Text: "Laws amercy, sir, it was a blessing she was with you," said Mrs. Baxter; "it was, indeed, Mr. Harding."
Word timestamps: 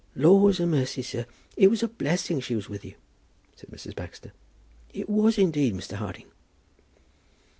"Laws 0.15 0.57
amercy, 0.59 1.03
sir, 1.03 1.27
it 1.55 1.67
was 1.69 1.83
a 1.83 1.87
blessing 1.87 2.39
she 2.39 2.55
was 2.55 2.67
with 2.67 2.83
you," 2.83 2.95
said 3.55 3.69
Mrs. 3.69 3.95
Baxter; 3.95 4.33
"it 4.95 5.07
was, 5.07 5.37
indeed, 5.37 5.75
Mr. 5.75 5.93
Harding." 5.97 6.31